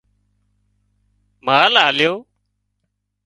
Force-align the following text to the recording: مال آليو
مال 1.45 1.75
آليو 1.87 2.13